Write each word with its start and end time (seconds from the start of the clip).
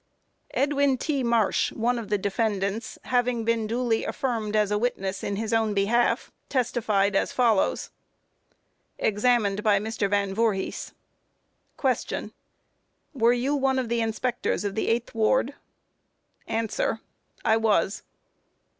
EDWIN 0.55 0.97
T. 0.97 1.21
MARSH, 1.23 1.73
one 1.73 1.99
of 1.99 2.09
the 2.09 2.17
defendants, 2.17 2.97
having 3.03 3.45
been 3.45 3.67
duly 3.67 4.03
affirmed 4.03 4.55
as 4.55 4.71
a 4.71 4.77
witness 4.79 5.23
in 5.23 5.35
his 5.35 5.53
own 5.53 5.75
behalf, 5.75 6.31
testified 6.49 7.15
as 7.15 7.31
follows: 7.31 7.91
Examined 8.97 9.61
by 9.61 9.77
MR. 9.77 10.09
VAN 10.09 10.33
VOORHIS: 10.33 10.95
Q. 11.79 12.33
Were 13.13 13.33
you 13.33 13.53
one 13.55 13.77
of 13.77 13.89
the 13.89 14.01
inspectors 14.01 14.63
of 14.63 14.73
the 14.73 14.87
8th 14.87 15.13
ward? 15.13 15.53
A. 16.47 16.97
I 17.45 17.57
was. 17.57 18.01